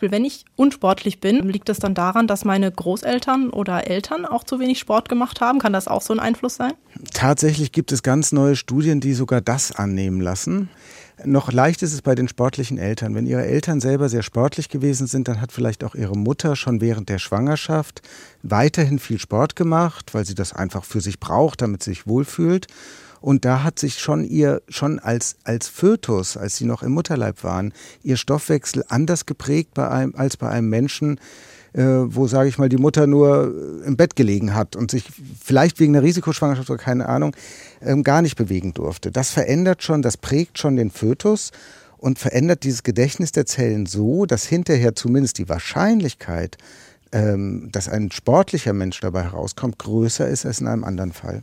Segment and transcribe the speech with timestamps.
[0.00, 4.60] Wenn ich unsportlich bin, liegt es dann daran, dass meine Großeltern oder Eltern auch zu
[4.60, 5.58] wenig Sport gemacht haben?
[5.58, 6.74] Kann das auch so ein Einfluss sein?
[7.12, 10.70] Tatsächlich gibt es ganz neue Studien, die sogar das annehmen lassen.
[11.24, 13.16] Noch leicht ist es bei den sportlichen Eltern.
[13.16, 16.80] Wenn ihre Eltern selber sehr sportlich gewesen sind, dann hat vielleicht auch ihre Mutter schon
[16.80, 18.00] während der Schwangerschaft
[18.44, 22.68] weiterhin viel Sport gemacht, weil sie das einfach für sich braucht, damit sie sich wohlfühlt.
[23.20, 27.44] Und da hat sich schon ihr, schon als, als Fötus, als sie noch im Mutterleib
[27.44, 31.20] waren, ihr Stoffwechsel anders geprägt bei einem, als bei einem Menschen,
[31.72, 35.04] äh, wo, sage ich mal, die Mutter nur im Bett gelegen hat und sich
[35.42, 37.34] vielleicht wegen einer Risikoschwangerschaft oder keine Ahnung
[37.82, 39.10] ähm, gar nicht bewegen durfte.
[39.10, 41.50] Das verändert schon, das prägt schon den Fötus
[41.98, 46.56] und verändert dieses Gedächtnis der Zellen so, dass hinterher zumindest die Wahrscheinlichkeit,
[47.12, 51.42] ähm, dass ein sportlicher Mensch dabei herauskommt, größer ist als in einem anderen Fall.